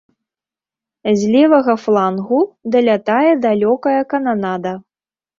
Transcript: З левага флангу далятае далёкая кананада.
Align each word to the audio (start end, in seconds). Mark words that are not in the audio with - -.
З 1.23 1.27
левага 1.33 1.75
флангу 1.83 2.39
далятае 2.75 3.31
далёкая 3.43 4.01
кананада. 4.15 4.73